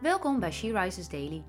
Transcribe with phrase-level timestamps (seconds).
[0.00, 1.44] Welkom bij She Rises Daily.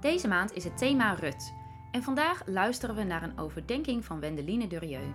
[0.00, 1.52] Deze maand is het thema Rut
[1.90, 5.14] en vandaag luisteren we naar een overdenking van Wendeline Durieux.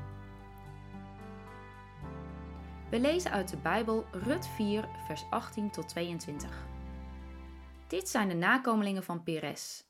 [2.89, 6.67] We lezen uit de Bijbel Rut 4, vers 18 tot 22.
[7.87, 9.83] Dit zijn de nakomelingen van Peres.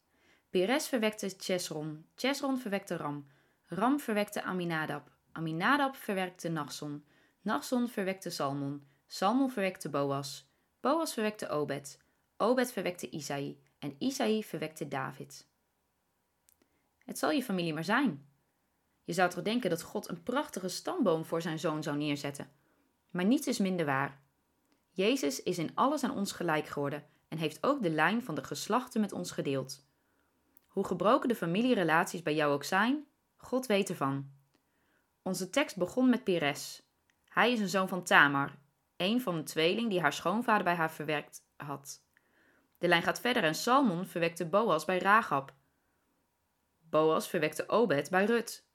[0.49, 3.27] Peres verwekte Chesron, Chesron verwekte Ram,
[3.65, 7.05] Ram verwekte Aminadab, Aminadab verwekte Nachson,
[7.41, 12.05] Nachson verwekte Salmon, Salmon verwekte Boas, Boas verwekte Obed,
[12.37, 15.47] Obed verwekte Isaï en Isaï verwekte David.
[17.03, 18.29] Het zal je familie maar zijn.
[19.03, 22.51] Je zou toch denken dat God een prachtige stamboom voor zijn zoon zou neerzetten.
[23.11, 24.21] Maar niets is minder waar.
[24.91, 28.43] Jezus is in alles aan ons gelijk geworden en heeft ook de lijn van de
[28.43, 29.85] geslachten met ons gedeeld.
[30.67, 34.31] Hoe gebroken de familierelaties bij jou ook zijn, God weet ervan.
[35.21, 36.81] Onze tekst begon met Peres.
[37.29, 38.57] Hij is een zoon van Tamar,
[38.97, 42.05] een van de tweeling die haar schoonvader bij haar verwerkt had.
[42.77, 45.53] De lijn gaat verder en Salmon verwekte Boas bij Ragab.
[46.89, 48.65] Boas verwekte Obed bij Rut.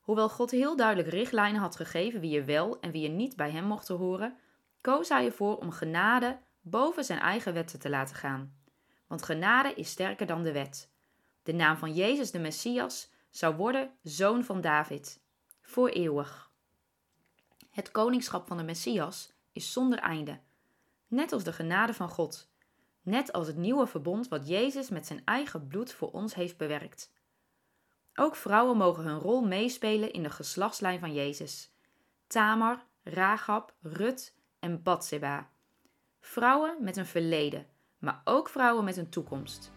[0.00, 3.50] Hoewel God heel duidelijk richtlijnen had gegeven wie je wel en wie je niet bij
[3.50, 4.38] hem mocht horen,
[4.80, 8.56] koos hij ervoor om genade boven zijn eigen wetten te laten gaan.
[9.06, 10.90] Want genade is sterker dan de wet.
[11.42, 15.20] De naam van Jezus de Messias zou worden zoon van David,
[15.60, 16.50] voor eeuwig.
[17.70, 20.40] Het koningschap van de Messias is zonder einde,
[21.06, 22.50] net als de genade van God,
[23.08, 27.12] net als het nieuwe verbond wat Jezus met zijn eigen bloed voor ons heeft bewerkt.
[28.14, 31.72] Ook vrouwen mogen hun rol meespelen in de geslachtslijn van Jezus.
[32.26, 35.48] Tamar, Rahab, Rut en Batseba.
[36.20, 37.66] Vrouwen met een verleden,
[37.98, 39.72] maar ook vrouwen met een toekomst.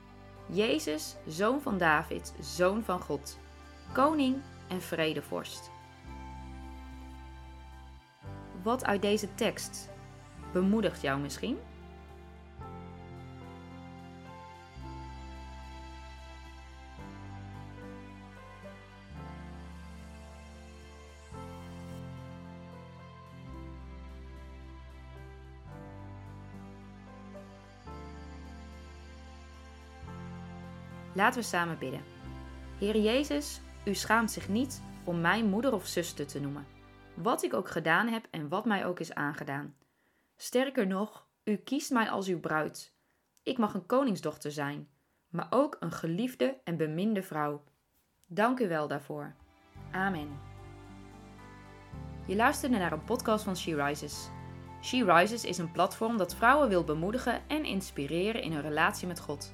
[0.49, 3.37] Jezus, zoon van David, zoon van God,
[3.93, 5.71] koning en vredevorst.
[8.63, 9.89] Wat uit deze tekst
[10.53, 11.57] bemoedigt jou misschien?
[31.13, 32.03] Laten we samen bidden.
[32.79, 36.67] Heer Jezus, u schaamt zich niet om mij moeder of zuster te noemen,
[37.13, 39.75] wat ik ook gedaan heb en wat mij ook is aangedaan.
[40.37, 42.93] Sterker nog, u kiest mij als uw bruid.
[43.43, 44.89] Ik mag een koningsdochter zijn,
[45.29, 47.63] maar ook een geliefde en beminde vrouw.
[48.27, 49.35] Dank u wel daarvoor.
[49.91, 50.39] Amen.
[52.27, 54.29] Je luisterde naar een podcast van She Rises.
[54.81, 59.19] She Rises is een platform dat vrouwen wil bemoedigen en inspireren in hun relatie met
[59.19, 59.53] God.